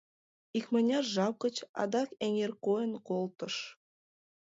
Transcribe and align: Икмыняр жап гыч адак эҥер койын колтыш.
Икмыняр 0.57 1.05
жап 1.13 1.33
гыч 1.43 1.55
адак 1.81 2.09
эҥер 2.25 2.51
койын 2.65 2.93
колтыш. 3.07 3.55